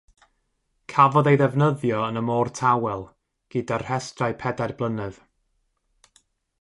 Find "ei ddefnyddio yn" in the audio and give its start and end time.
1.31-2.17